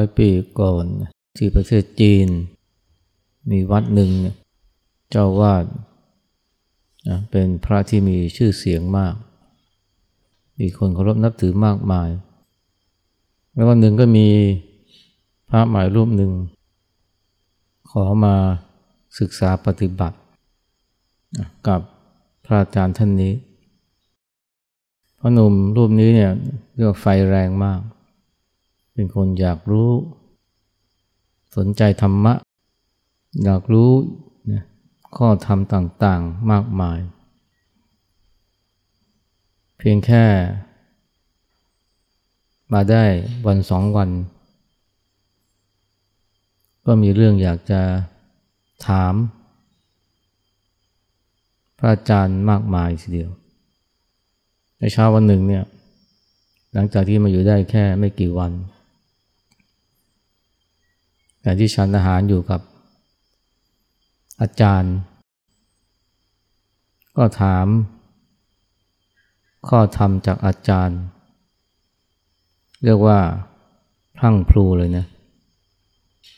[0.00, 0.30] ร้อยปี
[0.60, 0.84] ก่อน
[1.36, 2.28] ที่ประเทศจีน
[3.50, 4.10] มีวัดหนึ่ง
[5.10, 5.64] เจ้าวาด
[7.30, 9.14] เป็นพระที่มีชื่อเสียงมาก
[10.58, 12.08] มีคนเคารพนับถือมากมาย
[13.52, 14.28] แล้ววันหนึ่งก็มี
[15.48, 16.32] พระหมายรูปหนึ่ง
[17.90, 18.34] ขอมา
[19.18, 20.18] ศึกษาปฏิบัติ
[21.68, 21.80] กับ
[22.44, 23.32] พระอาจารย์ท่านนี้
[25.18, 26.30] พระหนุ่มรูปนี้เนี่ย
[26.74, 27.80] เรียกไฟแรงมาก
[29.00, 29.90] เป็นคนอยากรู้
[31.56, 32.34] สนใจธรรมะ
[33.44, 33.90] อยากรู้
[34.52, 34.62] นะ
[35.16, 36.98] ข้อธรรมต่างๆมากมาย
[39.78, 40.24] เพียงแค่
[42.72, 43.04] มาได้
[43.46, 44.10] วันสองวัน
[46.86, 47.82] ก็มีเรื่องอยากจะ
[48.86, 49.14] ถาม
[51.78, 53.30] พระอาจารย์มากมายทีเดียว
[54.78, 55.64] ในเช้าวันหนึ่งเนี่ย
[56.74, 58.52] หลังจากที่มาอยู่ได้แค่ไม่กี่วัน
[61.42, 62.60] แต่ที่ฉันอาหารอยู่กับ
[64.40, 64.94] อาจารย์
[67.16, 67.66] ก็ถาม
[69.68, 71.00] ข้อธรรมจากอาจารย์
[72.84, 73.18] เรียกว่า
[74.16, 75.04] พรั่งพลูเลยนะ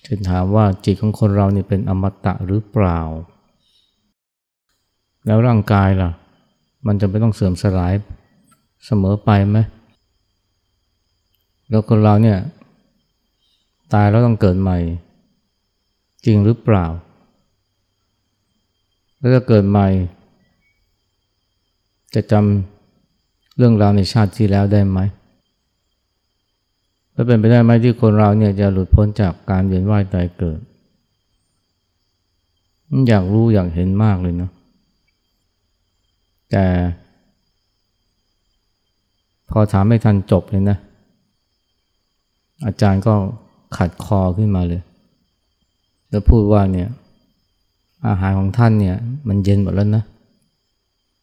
[0.06, 3.00] ฉันถามว่าจิตของคนเรานี่เป็นอมตะหรือเปล่า
[5.27, 6.11] แล้วร่างกายล่ะ
[6.86, 7.95] มันจะไม่ต้องเสื่อมสลาย
[8.86, 9.58] เสมอไปไหม
[11.69, 12.39] แล้วคนเราเนี่ย
[13.92, 14.78] ตายแล้วต้องเกิดใหม่
[16.26, 16.86] จริงหรือเปล่า
[19.18, 19.88] แล้วถ้าเกิดใหม่
[22.14, 24.98] จะจำเรื่องราวในชาติที่แล้วได้ไหม
[27.12, 30.61] แล้วเป็นไปได้ไหมที่คนเราเนี่ยจะหลุดพ้นจากการเวียนว่ายตายเกิด
[33.08, 34.50] อยากรู้อยากเห็นมากเลยเนาะ
[36.50, 36.64] แต่
[39.50, 40.78] พอถามไม่ทันจบเลยนะ
[42.64, 43.14] อาจารย์ก็
[43.77, 44.83] ขัดคอขึ้นมาเลย
[46.10, 46.88] แล้วพูดว่าเนี่ย
[48.08, 48.96] อาหารของท่านเนี่ย
[49.28, 50.05] มันเย็นหมดแล้วนะ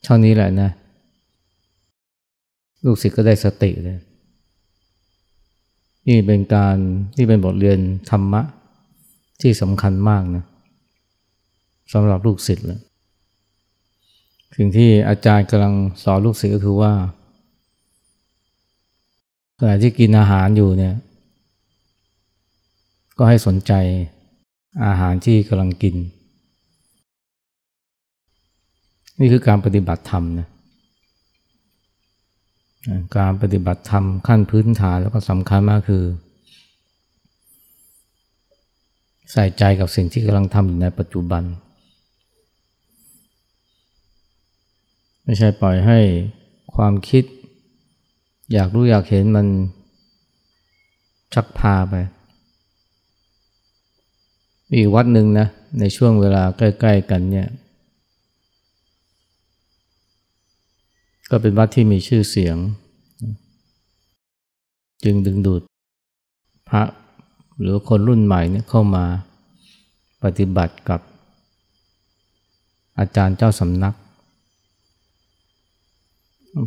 [0.04, 0.70] เท่านี้แหละนะ
[2.86, 4.00] ลูกศิษย์ก็ได้สติเลย
[6.08, 6.78] นี่เป็นการ
[7.18, 8.42] นี่เป็นบทเรียนธรรมะ
[9.42, 10.44] ที่สำคัญมากนะ
[11.94, 12.80] สำหรับลูกศิษย์เลย
[14.56, 15.74] สิ่งที่อาจารย์กำลัง
[16.04, 16.94] สอนลูกศิษย์ก็คือว่า
[19.60, 20.94] ขณะที่กินอาหารอยู่เนี่ย
[23.22, 23.74] ก็ให้สนใจ
[24.86, 25.96] อาหารที่กำลังกิน
[29.20, 30.48] นี่คือการปฏิบัติธรรมนะ
[33.18, 36.04] การปฏิบัติธรรมขั้นพื้นฐานแล้วก็สำคัญมากคือ
[39.32, 41.44] ใส่ใจกับสิ่งที่กำลังทำอยู่ในปัจจุบัน
[45.24, 46.00] ไม่ใช่ปล่อยให้
[46.76, 47.24] ความคิด
[48.54, 49.48] อยากรู้อยากเห็นมัน
[51.34, 51.96] ชักพาไป
[54.74, 55.48] มีวัดหนึ่งนะ
[55.80, 57.48] ในช่วงเวลาใกล้ ๆ กันเนี่ย
[61.32, 62.58] ก็เป็นวัดที่มีชื่อเสียง
[65.04, 65.62] จึงดึงดูด
[66.70, 66.84] พระ
[67.60, 69.06] หรือคนรุ่นใหม่เนี่ยเข้ามา
[70.24, 71.02] ปฏิบัติกับ
[73.00, 73.96] อาจารย์เจ้าสำนัก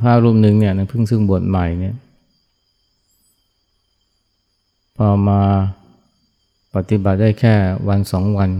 [0.02, 1.96] พระรูปหนึ่งเนี่ยเพิ่งซึ่งบวชใหม่เนี่ย
[4.96, 5.40] พอมา
[6.74, 7.54] ปฏิบัติได้แค่
[7.88, 8.50] วันสองวัน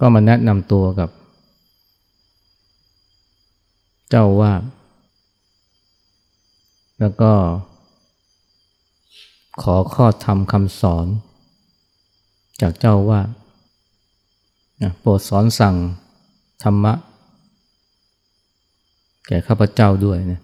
[0.00, 1.10] ก็มาแนะนำตัวกับ
[4.10, 4.52] เจ้าว่า
[7.00, 7.32] แล้วก็
[9.62, 11.06] ขอข้อธรรมคำสอน
[12.60, 13.20] จากเจ้าว่า
[15.00, 15.76] โปรดสอนสั่ง
[16.62, 16.92] ธรรมะ
[19.26, 20.40] แก่ข้าพเจ้าด้วยนะ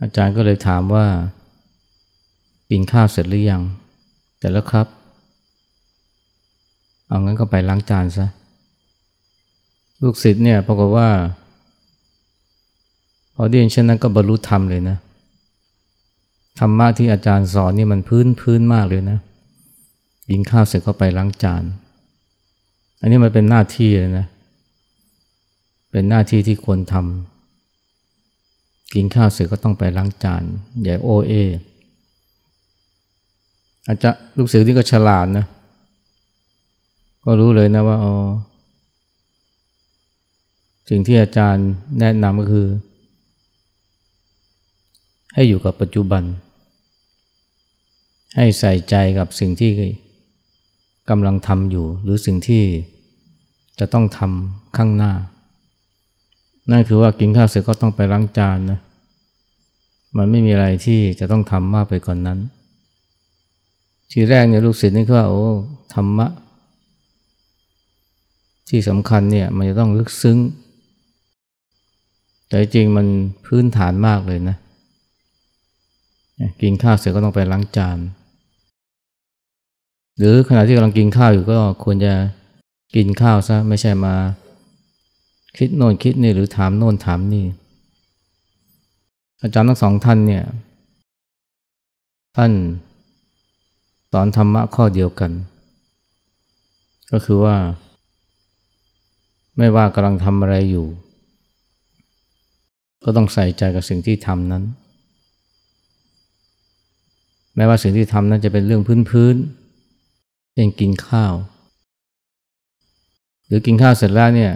[0.00, 1.06] อาจารย์ก็เลยถามว่า
[2.70, 3.62] กินข้าวเสร็จหรือยัง
[4.38, 4.86] แต่แล้วครับ
[7.08, 8.26] เอางั้นก็ไปล้างจานซะ
[10.02, 11.08] ลูกศิษย์เนี่ยปรากฏว่า
[13.34, 14.96] พอได้ยินเช่นนั้นก็บรรลุธรรมเลยนะ
[16.58, 19.18] ธรรมะที่อาจารย์สอนนี่มันพื้นพื้นมากเลยนะ
[20.28, 21.62] กินข้าวเสร็จก็ไปล้างจาน
[23.00, 24.26] อันนี้มันเป็นหน้าที่เลยนะ
[25.90, 30.42] เป็นหน้าที่ที่ควรทำกินข้าวเสร็จก็ต้องไปล้างจาน
[30.82, 31.32] อย่าโอเอ
[33.86, 35.46] อาจจะลูกศิษย์ที่ก็ฉลาดนะ
[37.24, 38.14] ก็รู้เลยนะว่าอ๋อ
[40.88, 41.68] สิ่งที่อาจารย์
[42.00, 42.68] แนะนำก็คือ
[45.34, 46.22] ให้อยู่กับปัจจุบัน
[48.36, 49.70] ให้ใส่ใจกับสิ่งที่
[51.10, 52.64] กำลังทำอยู่ หรือสิ่งที่
[53.78, 55.12] จะต้องทำข้างหน้า
[56.70, 58.78] นั่นคือว่ากินข้าวเสร็จก็ต้องไปล้างจานนะ
[60.16, 62.38] มันไม่มีอะไรที่จะต้องทำมากไปกว่านนั้น
[64.10, 65.44] ทีแรกเนี่ยลูกศิษย์นี่ก็ว่าโอ้
[65.94, 66.26] ธรรมะ
[68.68, 70.38] ที่สำคัญเนี่ยมันจะต้องลึกซึ้ง
[72.48, 73.06] แต่จริงมัน
[73.46, 74.56] พื้นฐานมากเลยนะ
[76.62, 77.98] กินข้าวเสร็จก็ต้องไปล้างจาน
[80.18, 82.14] หรือขณะที่กำลังกินข้าวอยู่ก็ควรจะ
[82.94, 84.14] กินข้าวซะไม่ใช่มา
[85.56, 87.46] คิดโน่นคิดนี่หรือถามโน่นถามนี่
[89.40, 90.44] อาจารย์ทั้งสองท่านเนี่ย
[92.36, 92.52] ท่าน
[94.12, 95.32] สอนธรรมะข้อเดียวกัน
[97.12, 97.56] ก็คือว่า
[99.56, 100.86] ไม่ว่ากำลังทำอะไรอยู่
[103.04, 104.64] ก็ต้องใส่ใจกับสิ่งที่ทำนั้น
[107.56, 111.34] แม้ว่าสิ่งที่ทำนั้นจะเป็นเรื่องพื้นๆเช่นกินข้าว
[113.46, 114.52] หรือกินข้าวเสร็จแล้วเนี่ย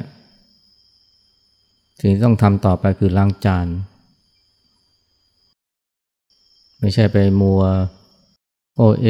[2.01, 3.67] สิ่งที่ต้องทำต่อไปคือล้างจาน
[6.81, 7.63] ไม่ใช่ไปมัว
[8.77, 9.07] โอเอ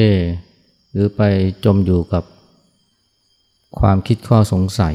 [0.93, 1.21] หรือไป
[1.65, 2.25] จมอยู่กับ
[3.79, 4.95] ความคิดข้อสงสัย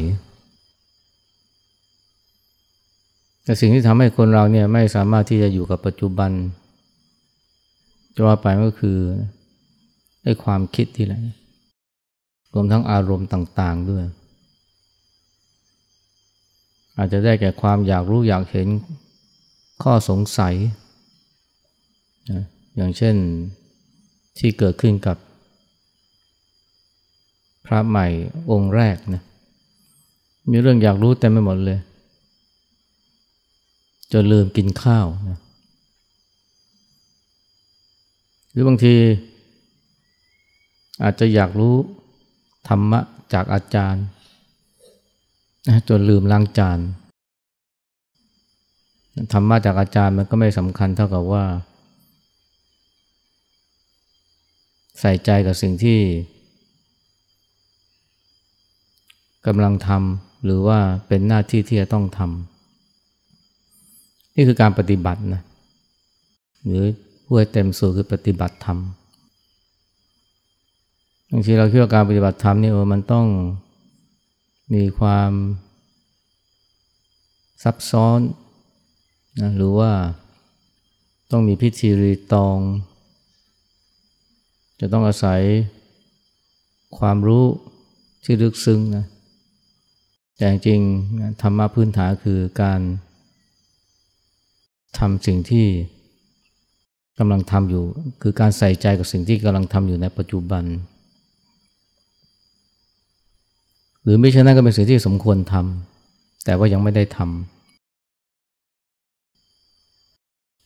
[3.43, 6.31] แต่สิ่งที่ทำให้คนเราเนี่ยไม่สามารถที่จะอยู่กับปัจจุบัน
[8.15, 8.97] จะว่าไปก็คือ
[10.23, 11.21] ไอ้ความคิดที่แหละ
[12.53, 14.05] รวมทั้งอารมณ์ต่าง ๆด้วย
[16.97, 18.67] อาจจะได้แก่ความอยากรู้อยากเห็น
[19.83, 20.55] ข้อสงสัย
[22.75, 23.15] อย่างเช่น
[24.37, 25.17] ที่เกิดขึ้นกับ
[27.65, 28.07] พระใหม่
[28.51, 29.23] องค์แรกนะ
[30.49, 31.79] มีเรื่องอยากรู้เต็มไปหมดเลย
[34.11, 35.39] จนลืมกินข้าวนะ
[38.51, 38.95] หรือบางที
[41.03, 41.75] อาจจะอยากรู้
[42.67, 42.99] ธรรมะ
[43.33, 44.03] จากอาจารย์
[45.89, 46.79] จนลืมล้างจาน
[49.33, 51.43] ธรรมะจากอาจารย์มันก็ไม่สำคัญเท่ากับว่า
[54.99, 55.99] ใส่ใจกับสิ่งที่
[59.47, 65.41] กำลังทำหรือว่าเป็นหน้าที่ที่จะต้องทำนี่คือการปฏิบัตินะ
[66.65, 66.83] หรือ
[67.25, 68.79] ผู้ให้เต็มสูตรคือปฏิบัติธรรม
[71.31, 73.27] บางทีเราคิดว่าการปฏิบัติธรรมนี่โอ้มันต้อง
[74.73, 75.31] มีความ
[77.63, 78.19] ซับซ้อน
[79.41, 79.91] นะหรือว่า
[81.31, 82.57] ต้องมีพิธีรีตอง
[84.79, 85.41] จะต้องอาศัย
[86.97, 87.45] ความรู้
[88.23, 89.05] ที่ลึกซึ้งนะ
[90.37, 90.79] แต่จริง
[91.41, 92.81] ธรรมะพื้นฐานคือการ
[94.97, 95.65] ทำสิ่งที่
[97.19, 97.83] กำลังทำอยู่
[98.21, 100.63] คือการใส่ใจกับสิ่งที่กำลังทำอยู่ในปัจจุบัน
[104.03, 107.29] หรือไม่ใช่นั้นก็เป็นสิ่งที่สมควรทำแต่ว่ายังไม่ได้ทำ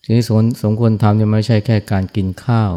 [0.03, 0.25] สิ่งที่
[0.63, 2.73] สมควรทำเนี่ยไม่ใช่แค่การกินข้าว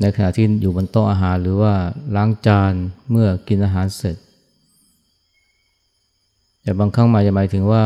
[0.00, 1.74] ในขณะที่อยู่บนโต๊ะอาหารหรือว่า
[2.16, 2.72] ล้างจาน
[3.10, 4.16] เมื่อกินอาหารเสร็จ
[6.62, 7.84] แต่บางครั้งมาจะหมายถึงว่า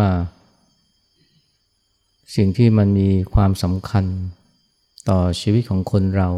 [2.36, 4.04] สิ่งที่มันมีความสำคัญ
[5.08, 6.28] ต่อชีวิตของคนเรา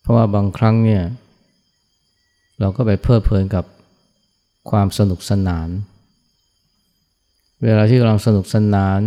[0.00, 1.04] เพราะว่าบางครั้งเนี่ย
[2.60, 3.64] เราก็ไปเพลิดเพลินกับ
[4.70, 5.68] ความสนุกสนาน
[7.64, 9.00] เวลาที่กำลังสนุกสนาน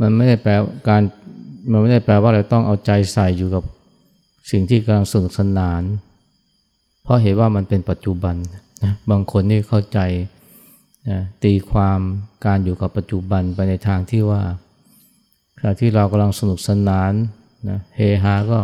[0.00, 0.52] มันไม่ได้แปล
[0.88, 1.02] การ
[1.70, 3.62] มันไม่ได้แปลว่าเราต้องเอาใจใส่อยู่กับ
[4.50, 5.82] สิ่งที่กำลังสนุกสนาน
[7.02, 8.36] เพราะเห็นว่ามันเป็นปัจจุบัน
[8.84, 9.98] นะบางคนนี่เข้าใจ
[11.10, 12.00] นะตีความ
[12.46, 14.42] การอยู่กับปัจจุบันไปในทางที่ว่า
[15.58, 17.12] ขณะที่เรากำลังสนุกสนาน
[17.68, 18.60] นะเฮฮาก็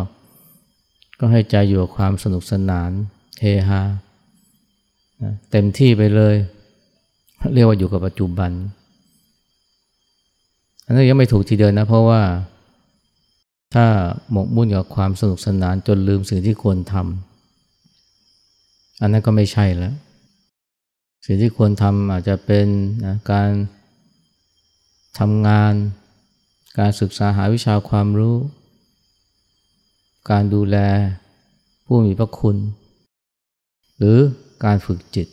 [1.19, 2.91] ก็ให้ใจอยู่กับความสนุกสนาน
[3.41, 3.81] เฮฮา
[5.21, 6.35] นะเต็มที่ไปเลย
[7.53, 8.51] เรียกว่าอยู่กับปัจจุบัน
[10.91, 12.21] อันนี้ยังไม่ถูกทีเดียวนะ เพราะว่า
[13.73, 13.85] ถ้า
[14.31, 19.93] หมกมุ่นกับความสนุกสนานจนลืมสิ่งที่ควรทำอันนั้นก็ไม่ใช่แล้ว
[21.25, 22.67] สิ่งที่ควรทำอาจจะเป็น
[23.05, 23.49] นะการ
[25.19, 25.73] ทำงาน
[26.79, 28.35] การศึกษาหาวิชาความรู้
[30.31, 30.77] การดูแล
[31.85, 32.57] ผู้มีพระคุณ
[33.97, 34.17] หรือ
[34.65, 35.27] การฝึกจิต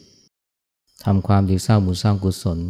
[1.04, 2.60] ทำความดีสร้างบุญสร้างกุศล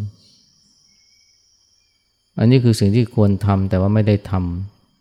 [2.38, 4.32] อันนี้คือสิ่งที่ควรทำแต่ว่าไม่ได้ท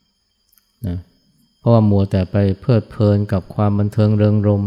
[0.09, 0.97] ำนะ
[1.59, 4.63] เพราะว่ามัวแต่ไปเพลิดเพลินกับความบันเทิงเริงรม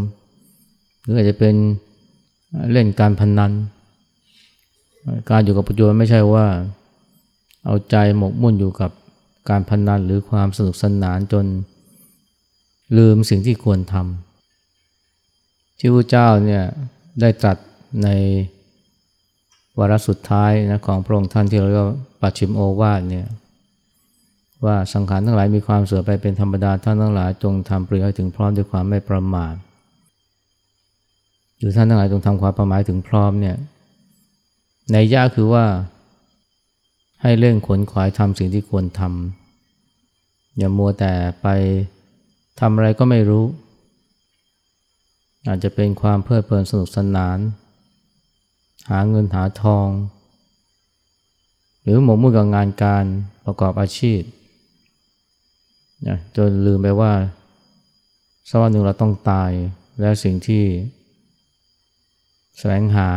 [1.01, 1.55] หรืออาจจะเป็น
[2.71, 3.51] เล่นการพนนัน
[5.29, 6.45] การอยู่กับปัจจุบันไม่ใช่ว่า
[7.65, 8.91] เอาใจหมกมุ่นอยู่กับ
[9.49, 11.45] การพนนันหรือความสนุกสนานจน
[12.97, 16.63] ลืมสิ่งที่ควรทำที่พระเจ้าเนี่ย
[17.21, 17.57] ได้ตรัส
[18.03, 18.07] ใน
[19.79, 23.27] วาระสุดท้ายนะของพระองค์ท่านที่เราเรียกว่าปัจฉิมโอวาทเนี่ย
[24.65, 29.55] ว่าสังขารทั้งหลายมีความเสื่อมไปเป็นธรรมดาท่านทั้งหลายจงทำปริยให้ถึงพร้อมด้วยความไม่ประมาท
[31.59, 33.57] หรือท่านทั้งหลายจงทำความประมาทถึงพร้อมเนี่ย
[34.91, 35.65] ในยะคือว่า
[37.21, 41.47] ให้เร่งขนขวายทำสิ่งที่ควรทำอย่ามัวแต่ไป
[42.59, 43.45] ทำอะไรก็ไม่รู้
[45.47, 47.37] อาจจะเป็นความเพลิดเพลินสนุกสนาน
[48.89, 49.87] หาเงินหาทอง
[51.81, 53.03] หรือหมกมุ่นกับงานการ
[53.45, 54.21] ประกอบอาชีพ
[56.07, 57.13] นะจนลืมไปว่า
[58.49, 59.51] สักวันหนึ่งเราต้องตาย
[59.99, 60.63] และสิ่งที่
[62.57, 63.09] แสวงหา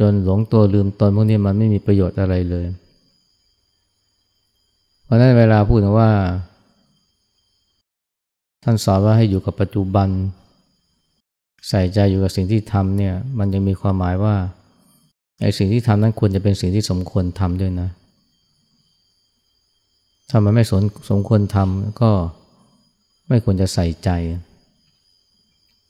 [0.00, 2.66] จนหลงตัวลืมตนพวกนี้มันไม่มีประโยชน์อะไรเลย
[5.04, 6.10] เพราะนั้นเวลาพูดว่า
[8.62, 10.08] ท่านสอนว่าให้อยู่กับปัจจุบัน
[11.68, 14.36] ใส่ใจอยู่กับสิ่งที่ทำเนี่ย มันยังมีความหมายว่า
[15.42, 17.88] ไอ้สิ่งที่ทำนั้นควรจะเป็นสิ่งที่สมควรทำด้วยนะ
[20.30, 22.10] ถ้ามันไม่สมสมควรทำก็
[23.28, 24.10] ไม่ควรจะใส่ใจ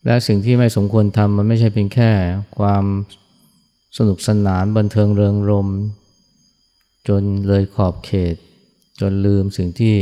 [0.04, 2.10] และสิ่งที่ไม่สมควรทำมันไม่ใช่เพียงแค่
[2.58, 2.84] ความ
[3.96, 5.68] สนุกสนานบันเทิงเริงรม
[7.08, 8.34] จนเลยขอบเขต
[9.00, 9.94] จนลืมสิ่งที่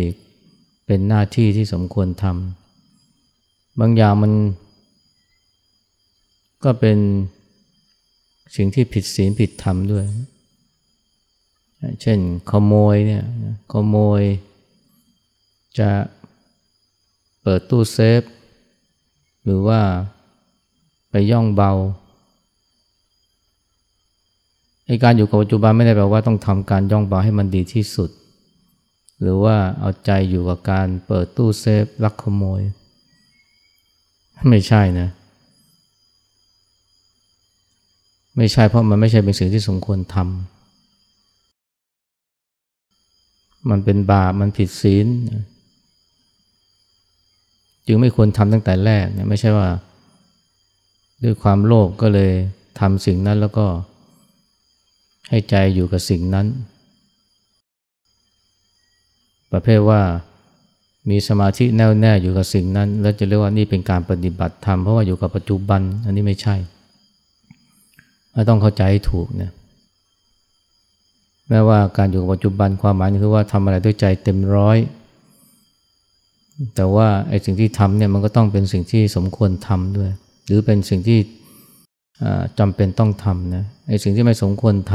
[0.87, 4.33] เป็นหน้าที่ที่สมควรทำบางอย่างมัน
[6.65, 6.99] ก็เป็น
[8.57, 10.05] สิ่งที่ผิดศีลผิดธรรมด้วย
[12.03, 12.19] เช่น
[12.51, 13.25] ขโมยเนี่ย
[13.73, 14.23] ขโมย
[15.79, 15.91] จะ
[17.43, 18.23] เปิดตู้เซฟ
[19.45, 19.81] หรือว่า
[21.11, 21.73] ไปย่องเบา
[24.87, 28.11] ไอการอยู่กับปัจจุบันไม่ได้แปลว่าต้องทำการย่องเบาให้มันดีที่สุด
[29.21, 32.61] หรือว่าเอาใจอยู่กับการเปิดตู้เซฟลักขโมย
[34.49, 35.09] ไม่ใช่นะ
[38.39, 40.27] ไม่ใช่เพราะมันไม่ใช่เป็นสิ่งที่สมควรทำ
[43.71, 45.07] มันเป็นบาปมันผิดศีล
[47.87, 49.69] จึงไม่ควรทำตั้งแต่แรกเนี่ยไม่ใช่ว่า
[51.25, 52.31] ด้วยความโลภกก็เลย
[52.81, 53.67] ทำสิ่งนั้นแล้วก็
[55.29, 56.47] ให้ใจอยู่กับสิ่งนั้น
[59.53, 60.01] ประเภทว่า
[61.11, 66.57] มีสมาธิแน่วแน่อยู่กับสิ่งนั้น แล้วจะเรียกว่านี่เป็นการปฏิบัติธรรมเพราะว่าอยู่กับปัจจุบัน อันนี้ไม่ใช่
[68.49, 69.53] ต้องเข้าใจให้ถูกเนี่ย
[71.49, 74.79] แม้ว่าการอยู่กับปัจจุบันความหมายคือว่าทำอะไรด้วยใจเต็มร้อย
[76.75, 80.11] แต่ว่าไอ้สิ่งที่ทำเนี่ยมันก็ต้องเป็นสิ่งที่สมควรทำด้วย
[80.47, 81.19] หรือเป็นสิ่งที่
[82.59, 84.95] จำเป็นต้องทำนะไอ้สิ่งที่ไม่สมควรท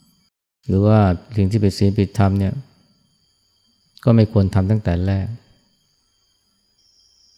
[0.00, 0.98] ำหรือว่า
[1.36, 2.54] สิ่งที่เป็นศีลผิดธรรมเนี่ย
[4.04, 5.26] ก็ไม่ควรทำตั้งแต่แรก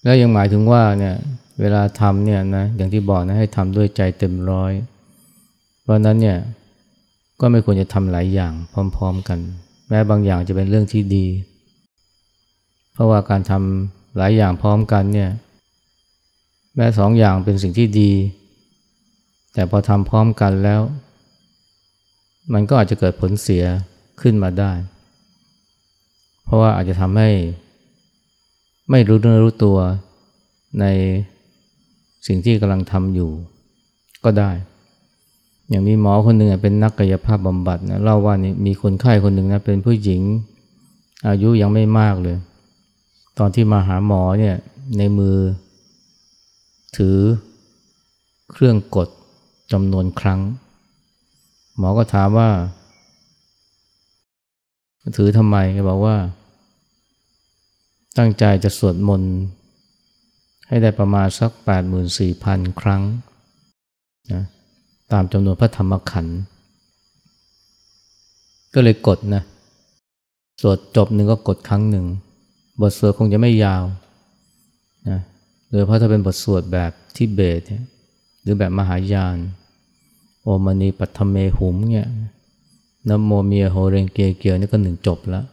[0.02, 1.14] แล้วยังหมายถึงว่าเนี่ย
[1.60, 4.72] เวลาทำเนี่ยนะอย่างที่บอกนะให้ทำด้วยใจเต็มร้อย
[5.82, 6.38] เพราะนั้นเนี่ย
[7.40, 9.38] ก็ไม่ควรจะทำหลายอย่างพร้อม ๆ กัน
[9.88, 11.26] แม้บางอย่างจะเป็นเรื่องที่ดี
[12.92, 15.30] เพราะว่าการทำหลายอย่างพร้อมกันเนี่ย
[16.76, 18.12] แม้สองอย่างเป็นสิ่งที่ดี
[19.54, 20.80] แต่พอทำพร้อมกันแล้ว
[22.52, 23.64] มันก็อาจจะเกิดผลเสีย
[24.20, 24.72] ขึ้นมาได้
[26.44, 27.30] เพราะว่าอาจจะทำให้
[28.90, 29.78] ไม่รู้เนื้อรู้ตัว
[30.80, 30.86] ใน
[32.26, 33.30] สิ่งที่กำลังทำอยู่
[34.24, 34.50] ก็ได้
[35.70, 40.22] อย่างมีหมอคนหนึ่งเป็นนักกายภาพบำบัดนะเล่าว่านี่มีคนไข้คนหนึ่งนะเป็นผู้หญิง
[41.28, 42.36] อายุยังไม่มากเลย
[43.38, 44.56] ตอนที่มาหาหมอเนี่ย
[44.98, 45.36] ในมือ
[46.96, 47.18] ถือ
[48.52, 49.08] เครื่องกด
[49.72, 50.40] จำนวนครั้ง
[51.78, 52.48] หมอก็ถามว่า
[55.16, 56.16] ถือทำไมก็บอกว่า
[58.18, 59.32] ตั้งใจจะสวดมนต์
[60.68, 61.50] ให้ได้ประมาณสัก
[62.16, 63.02] 84,000 ครั้ง
[64.32, 64.44] นะ
[65.12, 66.38] ตามจำนวนพระธรรมขันธ์
[68.74, 69.42] ก็เลยกดนะ
[70.60, 72.06] สวดจบหนึ่งก็กดครั้งหนึ่ง
[72.80, 73.84] บทสวดคงจะไม่ยาว
[75.08, 75.18] นะ
[75.70, 77.60] โดยเพราะถ้าเป็นบทสวดแบบทิเบต
[78.42, 79.36] หรือแบบมหายาน
[80.42, 82.08] โอมณีปัทเมหุมเนี่ย
[83.08, 85.44] นโมเมียโฮเรงเกเกียวนี่ก็หนึ่งจบแล้ว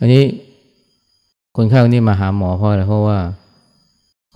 [0.00, 0.24] อันนี้
[1.56, 3.18] คนไข้คนนี้มาหาหมอเพราะอะไรเพราะว่า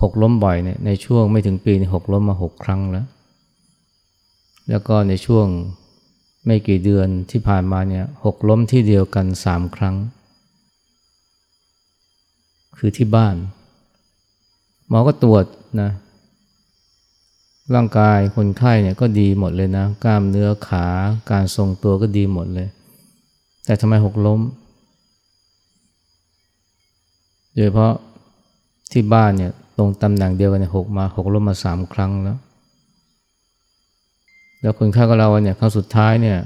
[0.03, 3.07] หกล้มบ่อยเนี่ยในช่วงไม่ถึงปีนี่หกล้มมาหกครั้งแล้ว
[4.69, 5.47] แล้วก็ในช่วง
[6.47, 9.97] ไม่กี่เดือนที่ผ่านมาเนี่ยหกล้มที่เดียวกันสามครั้ง
[12.77, 13.37] คือที่บ้าน
[14.89, 15.45] หมอก็ตรวจ
[15.81, 15.91] นะ
[17.75, 20.87] ร่างกายคนไข้เนี่ยก็ดีหมดเลยนะ กล้ามเนื้อขา
[21.31, 22.69] การทรงตัวก็ดีหมดเลย
[23.65, 24.41] แต่ทำไมหกล้ม
[27.55, 27.93] โดยเพราะ
[28.97, 32.39] ที่บ้านเนี่ยตรงตำแหน่งเดียวกันหกมาหกล้มมาสามครั้งแล้ว
[34.61, 36.39] แล้วคนไข้ก็เล่าว่าเนี่ยครั้งสุดท้ายเนี่ย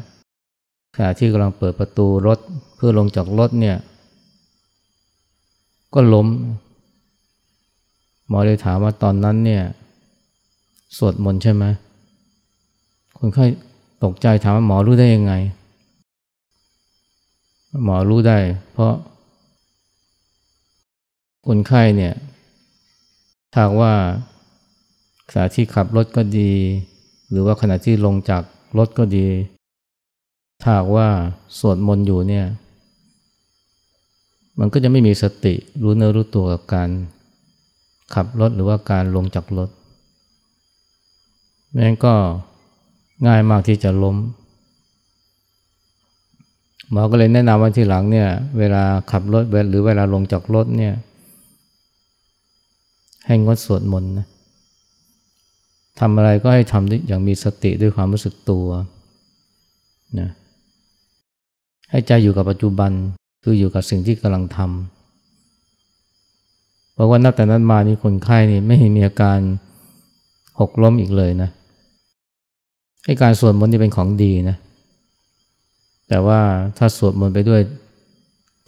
[0.97, 2.39] ขณะที่กำลังเปิดประตูรถ
[2.77, 3.77] เพื่อลงจากรถเนี่ย
[5.95, 6.27] ก็ล้ม
[8.29, 9.63] หมอเลยถามว่าตอนนั้นเนี่ย
[10.97, 11.65] สวดมนต์ใช่ไหม
[13.19, 13.45] คนไข้
[14.05, 15.33] ตกใจถามว่าหมอรู้ได้ยังไง
[17.85, 18.39] หมอรู้ได้
[18.73, 18.93] เพราะ
[21.47, 22.15] คนไข้เนี่ย
[23.55, 23.93] ถ้าว่า
[25.31, 26.53] ขณะที่ขับรถก็ดี
[27.31, 28.43] หรือว่าขณะที่ลงจาก
[28.79, 29.27] รถก็ดี
[30.63, 31.09] ถ้าว่า
[31.59, 32.47] สวดมนต์อยู่เนี่ย
[34.59, 36.89] มันก็จะไม่มีสติรู้เนื้อรู้ตัวกับการ
[38.15, 39.69] ขับรถหรือว่าการลงจากรถ
[41.73, 42.15] แม่งก็
[43.27, 44.17] ง่ายมากที่จะล้ม
[46.91, 48.29] หมอก็เลยแนะนำว่าทีหลังเนี่ย
[48.59, 50.95] เวลาขับรถหรือเวลาลงจากรถเนี่ย
[53.27, 54.27] ให้งดสวดมนต์นะ
[56.01, 58.67] ทำอะไรก็ให้ทำอย่างมีสติด้วยความรู้สึกตัว
[60.21, 60.29] นะ
[61.91, 62.91] ให้ใจอยู่กับปัจจุบัน
[63.43, 69.39] คืออยู่กับสิ่งที่กำลังทำเพราะว่านับแต่นั้นมานี่คนไข้นี่ไม่มีอาการ
[70.61, 71.51] หกล้มอีกเลยนะ
[73.05, 74.57] ให้การสวดมนต์นี่เป็นของดีนะ
[76.09, 76.41] แต่ว่า
[76.79, 77.61] ถ้าสวดมนต์ไปด้วย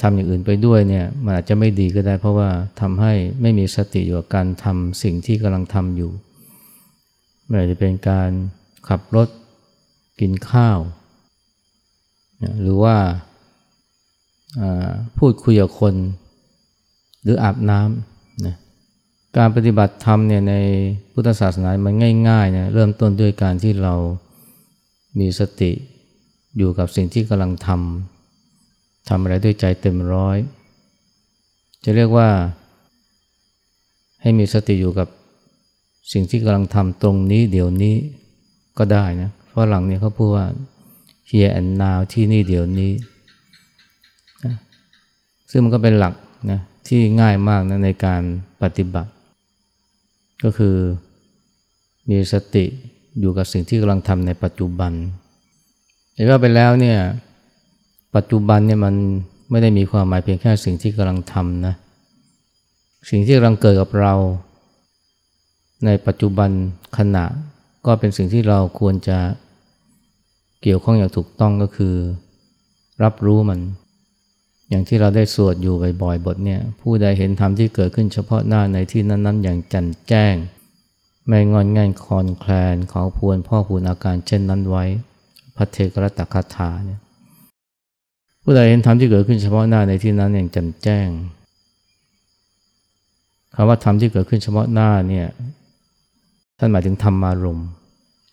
[0.03, 2.49] ทำอย่างอื่นไปด้วยเนี่ยมันอาจจะไม่ดีก็ได้ เพราะว่า
[2.81, 6.11] ทำให้ไม่มีสติอยู่กับการทำสิ่งที่กำลังทำอยู่
[7.47, 8.31] ไม่ว่าจะเป็นการ
[8.89, 9.29] ขับรถ
[10.21, 10.79] กินข้าว
[12.61, 12.97] หรือว่า
[15.19, 15.95] พูดคุยกับคน
[17.23, 18.57] หรืออาบน้ำนะ
[19.37, 20.55] การปฏิบัติธรรมเนี่ยใน
[21.13, 21.95] พุทธศาสนามัน
[22.29, 23.95] ง่ายๆนะเริ่มต้นด้วยการที่เรา
[25.19, 25.71] มีสติ
[26.57, 28.12] อยู่กับสิ่งที่กำลังทำ
[29.09, 30.39] ทำอะไรด้วยใจเต็มร้อย
[31.85, 32.29] จะเรียกว่า
[34.23, 35.09] ให้มีสติอยู่กับ
[36.13, 37.95] สิ่งที่กำลังทำตรงนี้เดี๋ยวนี้
[38.79, 40.47] ก็ได้นะเพราะหลังเนี่ยเขาพูดว่า
[41.31, 42.93] here and now ที่นี่เดี๋ยวนี้
[44.45, 44.55] นะ
[45.51, 46.15] ซึ่งมันก็เป็นหลัก
[46.51, 48.23] นะที่ง่ายมากนะในการ
[48.63, 49.11] ปฏิบัติ
[50.45, 50.77] ก็คือ
[52.11, 52.65] มีสติ
[53.21, 54.93] อยู่กับสิ่งที่กำลังทำในปัจจุบัน
[56.15, 56.99] แต่ว่าไปแล้วเนี่ย
[58.15, 58.95] ปัจจุบันเนี่ยมัน
[59.51, 61.75] ไม่ได้มีความหมายเพียงแค่สิ่งที่กำลังทำนะ
[63.11, 64.15] สิ่งที่กำลังเกิดกับเรา
[65.85, 66.51] ในปัจจุบัน
[66.99, 67.25] ขณะ
[67.87, 69.19] ก็เป็นสิ่งที่เราควรจะ
[70.63, 71.95] เกี่ยวข้องอย่างถูกต้องก็คือ
[73.03, 73.61] รับรู้มัน
[74.69, 80.35] อย่างที่เราได้สวดอยู่บ่อยๆบทเนี่ยผู้ใดเห็นธรรมที่เกิดขึ้นเฉพาะหน้าในที่นั้น ๆ อย่างจ่มแจ้ง
[81.27, 84.85] ไม่งอนง่ายคอนแคลนขอพวนพ่อพูนอาการเช่นนั้นไว้
[85.57, 87.01] พระเทกรตคาถาเนี่ย
[88.43, 91.09] ผู้ใดเห็นธรรมที่เกิดขึ้นเฉพาะหน้าในที่นั้นอย่างแจ่มแจ้ง
[93.55, 95.29] คำว่าธรรมที่เกิดขึ้นเฉพาะหน้าเนี่ย
[96.59, 97.69] ท่านหมายถึงธรรมารมณ์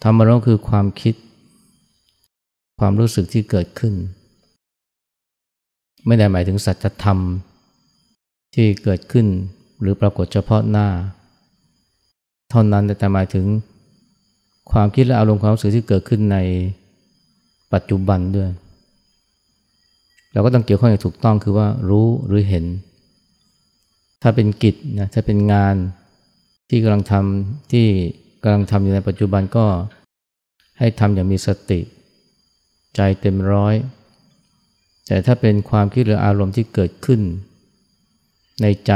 [0.04, 1.16] ธรรมารมณ์คือความคิด
[2.80, 3.94] ความรู้สึกที่เกิดขึ้น
[6.06, 7.18] ไม่ได้หมายถึงสัจธรรม
[8.56, 9.28] ที่เกิดขึ้น
[9.82, 10.88] หรือปรากฏเฉพาะหน้า
[12.50, 13.46] เท่านั้นแต่หมายถึง
[14.72, 16.38] ความคิดและอารมณ์ความรู้สึกที่เกิดขึ้นใน
[17.74, 18.50] ปัจจุบันด้วย
[20.34, 22.66] เราก็ต้องเกี่ยวข้องอย่างถูกต้องคือว่ารู้หรือเห็น
[24.22, 25.76] ถ้าเป็นกิจนะถ้าเป็นงาน
[26.70, 27.86] ที่กำลังทำที่
[28.44, 29.66] กำลังทำอยู่ในปัจจุบันก็
[30.80, 31.80] ให้ทำอย่างมีสติ
[32.96, 33.76] ใจเต็มร้อย
[35.08, 37.22] แต่ถ้าเป็นความคิดหรืออารมณ์ที่เกิดขึ้น
[38.62, 38.92] ในใจ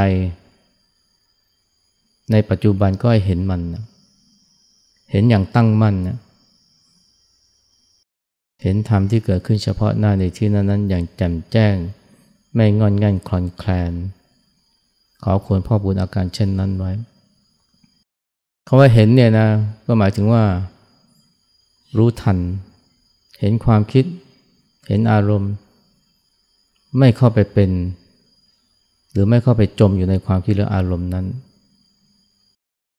[2.32, 3.84] ในปัจจุบันก็ให้เห็นมันนะ
[5.10, 6.18] เห็นอย่างตั้งมั่นนะ
[8.62, 11.74] เห็นธรรมที่เกิดขึ้นเฉพาะหน้าในที่นั้นนั้นอย่างแจ่มแจ้ง
[12.54, 13.92] ไม่งอนงันคลอนแคลน
[15.22, 16.92] ขอควรพ่อบุญอาการเช่นนั้นไว้
[18.66, 19.46] คาว่าเห็นเนี่ยนะ
[19.86, 20.42] ก็หมายถึงว่า
[21.96, 22.38] รู้ทัน
[23.40, 24.04] เห็นความคิด
[24.88, 25.52] เห็นอารมณ์
[26.98, 27.70] ไม่เข้าไปเป็น
[29.12, 31.26] หรือไม่เข้าไปจมอยู่ในความคิดหรืออารมณ์นั้น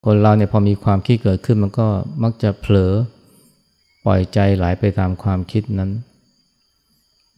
[0.06, 1.88] คนเราเนี่ยพอมีความคิดเกิดขึ้นมันก็
[2.24, 2.94] มักจะเผลอ
[4.06, 5.92] ปล่อยใจไหลไปตามความคิดนั้น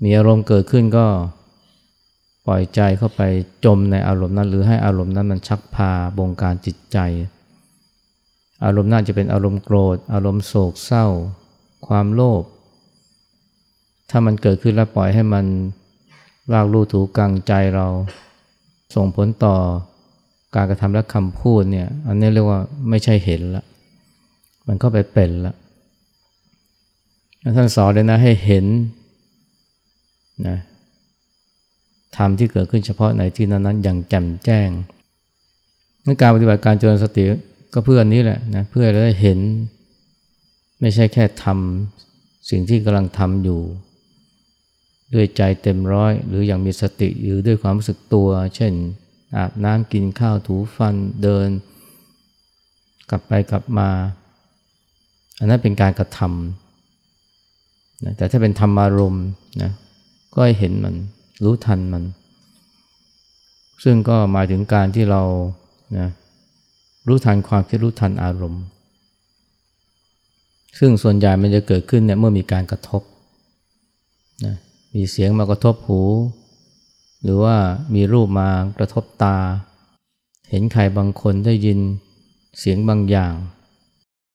[0.04, 1.06] มีอารมณ์เกิดขึ้นก็
[2.48, 3.22] ปล่อยใจเข้าไป
[3.66, 6.98] จมในอารมณ์นั้น หรือให้อารมณ์นั้นมันชักพาบงการจิตใจ
[8.66, 11.06] อารมณ์น่าจะเป็นอารมณ์โกรธ อารมณ์โศกเศร้า
[11.88, 12.44] ความโลภ
[14.10, 15.46] ถ้ามันเกิดขึ้นแล้วปล่อยให้มัน
[16.54, 17.88] ลากลู่ถูกังใจเรา
[18.96, 19.56] ส่งผลต่อ
[20.56, 23.64] การกระทำและคำพูดเนี่ย อันนี้เรียกว่าไม่ใช่เห็นละ
[24.68, 25.54] มันก็ไปเป็นละ
[27.56, 28.65] ท่านสอนเลยนะให้เห็น
[30.47, 30.58] นะ
[32.17, 34.69] ธรรมที่เกิดขึ้นเฉพาะในที่นั้นๆ อย่างแจ่มแจ้ง
[36.06, 37.23] นการปฏิบัติการเจริญสติ
[37.73, 39.39] ก็เพื่อนนี้แหละนะเพื่อเราได้เห็น
[40.82, 43.62] ไม่ใช่แค่ทำสิ่งที่กำลังทำอยู่
[45.13, 48.73] ด้วยใจเต็มร้อย หรืออย่างมีสติหรือด้วยความรู้สึกตัว เช่น
[49.38, 51.50] อาบน้ำกินข้าวถูฟันเดิน
[53.10, 53.89] กลับไปกลับมา
[55.39, 56.67] อันนั้นเป็นการกระทำ
[58.04, 59.26] นะแต่ถ้าเป็นธรรมารมณ์
[59.62, 59.72] นะ
[60.34, 60.96] ก็ให้เห็นมัน
[61.44, 62.04] รู้ทันมัน
[63.84, 65.22] ซึ่งก็หมายถึงการที่เรา
[65.98, 66.10] นะ
[67.08, 68.64] รู้ทันความคิดรู้ทันอารมณ์
[70.80, 73.02] ซึ่งส่วนใหญ่มันจะเกิดขึ้นเนี่ยเมื่อมีการกระทบ
[74.46, 74.56] นะ
[74.96, 76.02] มีเสียงมากระทบหู
[77.24, 77.56] หรือว่า
[77.96, 79.38] มีรูปมากระทบตา
[80.50, 81.80] เห็นใครบางคนได้ยิน
[82.60, 83.34] เสียงบางอย่าง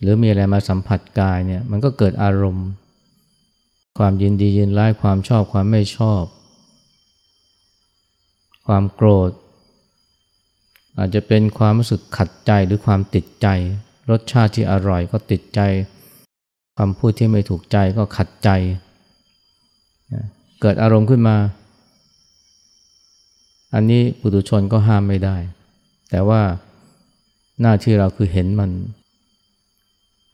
[0.01, 2.68] หรือมีอะไรมาสัมผัสกายเนี่ยมันก็เกิดอารมณ์
[3.98, 6.22] ความยินดียินร้ายความชอบความไม่ชอบ
[8.66, 9.31] ความโกรธ
[10.98, 13.46] อาจจะเป็นความรู้สึกขัดใจหรือความติดใจ
[14.11, 15.61] รสชาติที่อร่อยก็ติดใจ
[16.78, 18.50] คำพูดที่ไม่ถูกใจก็ขัดใจ
[20.61, 21.37] เกิดอารมณ์ขึ้นมา
[23.74, 25.37] อันนี้ปุถุชนก็ห้ามไม่ได้
[26.11, 26.40] แต่ว่า
[27.61, 28.70] หน้าที่เราคือเห็นมัน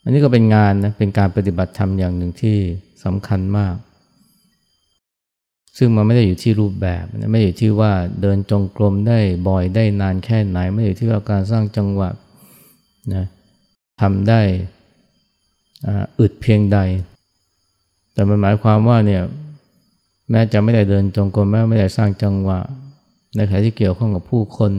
[0.03, 2.57] อันนี้ก็เป็นงานนะเป็นการปฏิบัติธรรมอย่างหนึ่งที่
[3.05, 3.77] สำคัญมาก
[5.77, 12.11] ซึ่งมันไม่ได้อยู่ที่รูปแบบ ไม่ได้อยู่ที่ว่าเดินจงกรมได้บ่อยได้นานแค่ไหน ไม่ได้อยู่ที่ว่าการสร้างจังหวะ
[13.15, 13.25] นะ
[14.01, 14.41] ทำได้
[16.21, 16.79] อึดเพียงใด
[18.13, 19.23] แต่มันหมายความว่าเนี่ย
[20.31, 22.61] แม้จะไม่ได้เดินจงกรมแม้ไม่ได้สร้างจังหวะ
[23.37, 24.73] ในขณะที่เกี่ยวข้องกับผู้คน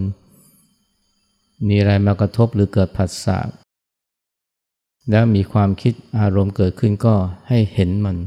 [1.68, 3.38] มีอะไรมากระทบหรือเกิดผัสสะ
[5.12, 7.14] แล้วมีความคิดอารมณ์เกิดขึ้นก็
[7.48, 8.18] ให้เห็นมัน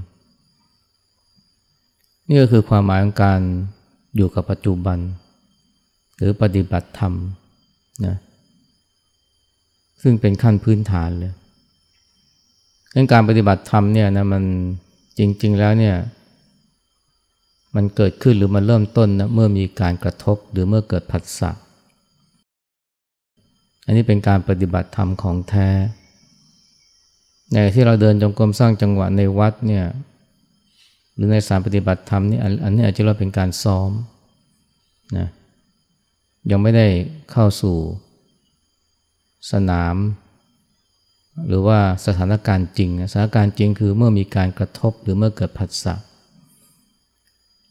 [2.28, 3.40] นี่ก็คือความหมายของการ
[4.16, 4.98] อยู่กับปัจจุบัน
[6.16, 7.14] หรือปฏิบัติธรรม
[8.06, 8.16] นะ
[10.02, 11.32] ซึ่งเป็นขั้นพื้นฐานเลย
[12.92, 14.44] เรื่องการปฏิบัติธรรมเนี่ยนะมัน
[15.18, 15.96] จริง ๆ แล้วเนี่ย
[17.74, 21.50] มันเกิดขึ้นหรือมันเริ่มต้นนะเมื่อมีการกระทบหรือเมื่อเกิดผัสสะ
[23.84, 25.68] อันนี้เป็นการปฏิบัติธรรมของแท้
[27.52, 29.84] ในที่เราเดินจงกรมสร้างจังหวะในวัดเนี่ย
[31.14, 33.90] หรือในสารปฏิบัติธรรมนี่อันนี้อาจจะเราเป็นการซ้อม
[35.16, 35.28] นะ
[36.50, 36.86] ยังไม่ได้
[37.30, 37.76] เข้าสู่
[39.52, 39.96] สนาม
[41.46, 45.94] หรือว่าสถานการณ์จริงสถานการณ์จริงคือเมื่อมีการกระทบหรือเมื่อเกิดผัสสะ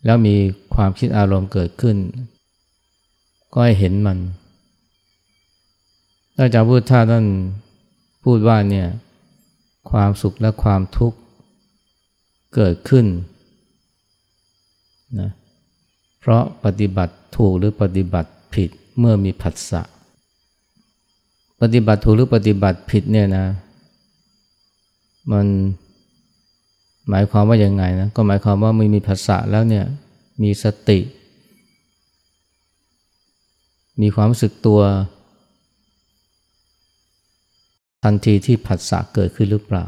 [0.05, 0.35] แล้วมี
[0.75, 1.97] ความคิดอารมณ์เกิดขึ้น
[3.53, 4.17] ก็ให้เห็นมัน
[6.37, 7.25] อาจารย์พุทธาท่าน
[8.23, 8.87] พูดว่าเนี่ย
[9.89, 11.17] ความสุขและความทุกข์
[12.55, 13.05] เกิดขึ้น
[15.19, 15.29] นะ
[16.19, 19.81] เพราะปฏิบัติถูกหรือปฏิบัติผิดเมื่อมีผัสสะ
[21.61, 23.45] ปฏิบัติถูกหรือปฏิบัติผิดเนี่ยนะ
[25.31, 25.47] มัน
[27.09, 29.85] หมายความว่ายังไงนะก็หมายความว่าไม่มีผัสสะแล้วเนี่ย
[30.43, 30.99] มีสติ
[34.01, 34.81] มีความรู้สึกตัว
[38.03, 39.85] ทันทีที่ผัสสะเกิดขึ้นหรือเปล่า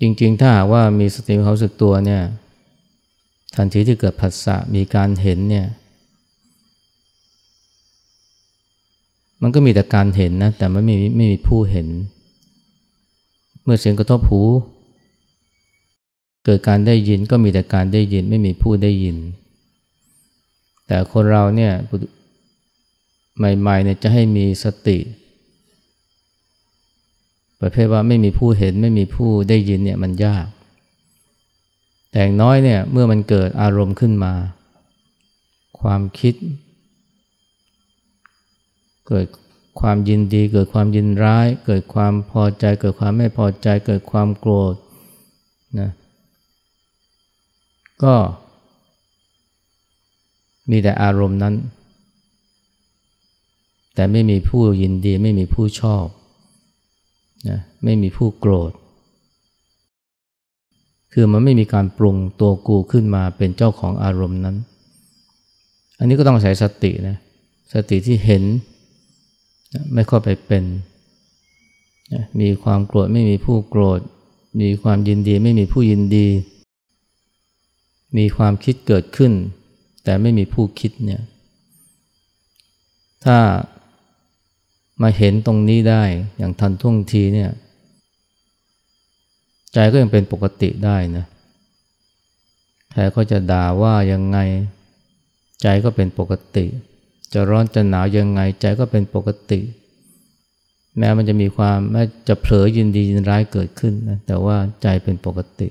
[0.00, 2.22] จริงๆ ถ้าหากว่ามีสติควาสึกตัวเนี่ย
[3.56, 5.66] ทันทีที่เกิดผัสสะมีการเห็นเนี่ย
[9.42, 11.88] มันก็มีแต่การเห็นนะแต่ไม่มีไม่มีผู้เห็น
[13.62, 14.42] เมื่อเสียงกระทบหู
[16.44, 19.16] เกิดการได้ยินก็มีแต่การได้ยินไม่มีผู้ได้ยิน
[20.86, 21.72] แต่คนเราเนี่ย
[23.38, 24.98] ใหม่ๆเนี่ยจะให้มีสติ
[27.60, 30.46] ประเภทว่าไม่มีผู้เห็นไม่มีผู้ได้ยินเนี่ยมันยาก
[32.12, 34.32] แต่น้อยเนี่ยเมื่อมันเกิดอารมณ์ขึ้นมา
[35.80, 36.34] ความคิด
[39.08, 39.26] เกิด
[39.80, 44.74] ความยินดี เกิดความยินร้าย เกิดความพอใจ เกิดความไม่พอใจ เกิดความโกรธ
[45.80, 45.90] นะ
[48.02, 48.14] ก็
[50.70, 51.54] มีแต่อารมณ์นั้น
[53.96, 56.06] แต่ไม่มีผู้ยินดีไม่มีผู้ชอบ
[57.48, 58.72] นะไม่มีผู้โกรธ
[61.12, 64.56] คือมันไม่มีการปรุงตัวกูขึ้นมาเป็นเจ้าของอารมณ์นั้น
[65.98, 67.16] อันนี้ก็ต้องใช้สตินะ
[67.72, 68.42] สติที่เห็น
[69.92, 70.64] ไม่เข้าไปเป็น
[72.40, 74.00] มีความโกรธไม่มีผู้โกรธ
[74.60, 76.26] มีความยินดีไม่มีผู้ยินดี
[78.18, 79.32] มีความคิดเกิดขึ้น
[80.04, 81.22] แต่ไม่มีผู้คิดเนี่ย
[83.24, 83.38] ถ้า
[85.02, 86.02] มาเห็นตรงนี้ได้
[86.38, 87.50] อย่างทันท่วงทีเนี่ย
[89.72, 91.24] ใจก็ยังเป็นปกติได้นะ
[92.92, 94.38] แค่เขาจะด่าว่ายังไง
[95.62, 96.64] ใจก็เป็นปกติ
[97.32, 99.60] จะร้อนจะหนาวยังไง ใจก็เป็นปกติ
[100.98, 105.68] แม้มันจะมีความแม้จะเผลอยินดียินร้ายเกิดขึ้นนะแต่ว่าใจเป็นปกติ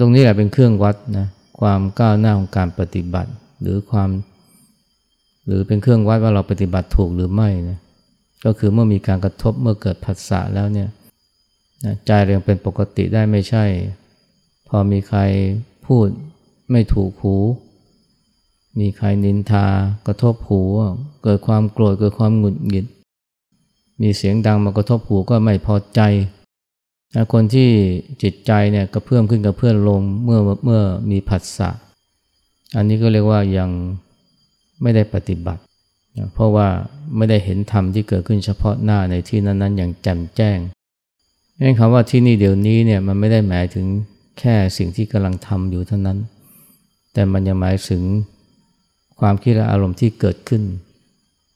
[0.00, 1.26] ตรงนี้แหละเป็นเครื่องวัดนะ
[1.60, 4.10] ความก้าวหน้าของการปฏิบัติ หรือความ
[5.46, 7.78] หรือเป็นเครื่องวัดว่าเราปฏิบัติถูกหรือไม่นะ
[8.44, 10.88] ก็คือเมื่อมีการกระทบเมื่อเกิดผัสสะแล้วเนี่ย
[12.06, 13.64] ใจเรียงเป็นปกติได้ไม่ใช่
[14.68, 15.20] พอมีใคร
[15.86, 16.06] พูด
[16.70, 17.36] ไม่ถูกหู
[18.80, 19.66] มีใครนินทา
[20.06, 20.60] กระทบหู
[21.24, 22.86] เกิดความโกรธเกิดความหงุดหงิด
[24.02, 26.00] มีเสียงดังมากระทบหูก็ไม่พอใจ
[27.32, 27.68] คนที่
[28.22, 31.70] จิตใจเนี่ยกระเพื่อมขึ้นกระเพื่อมลงเมื่อเมื่อมีผัสสะ
[32.76, 33.70] อันนี้ก็เรียกว่ายัง
[34.82, 35.62] ไม่ได้ปฏิบัติ
[36.34, 36.68] เพราะว่า
[37.16, 40.58] ไม่ได้เห็นธรรมที่เกิดขึ้นเฉพาะหน้าในที่นั้นๆ อย่างแจ่มแจ้ง
[41.60, 43.86] นั่นคำว่าที่นี่เดี๋ยวนี้เนี่ยมันไม่ได้หมายถึง
[44.38, 46.18] แค่สิ่งที่กำลังทำอยู่เท่านั้น
[47.12, 48.02] แต่มันยังหมายถึง
[49.20, 50.62] ความคิดและอารมณ์ที่เกิดขึ้น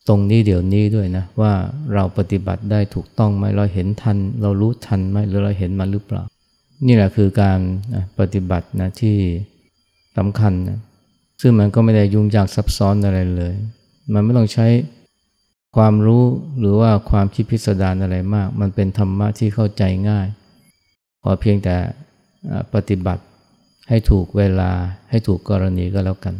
[0.09, 1.52] ตรงนี้เดี๋ยวนี้ด้วยนะว่า
[1.94, 6.22] เราปฏิบัติได้ถูกต้องไหมเราเห็นทัน เรารู้ทันไหมหรือเราเห็นมันหรือเปล่า
[6.87, 7.59] นี่แหละคือการ
[8.18, 9.16] ปฏิบัตินะที่
[10.16, 10.78] สำคัญนะ
[11.40, 13.55] ซึ่งมันก็ไม่ได้ยุ่งยากซับซ้อนอะไรเลย
[14.12, 14.66] มันไม่ต้องใช้
[15.76, 16.24] ความรู้
[16.59, 20.26] หรือว่าความคิดพิสดารอะไรมาก มันเป็นธรรมะที่เข้าใจง่าย
[21.22, 21.76] ขอเพียงแต่
[22.74, 23.22] ปฏิบัติ
[23.88, 24.70] ให้ถูกเวลา
[25.11, 26.35] ให้ถูกกรณีก็แล้วกัน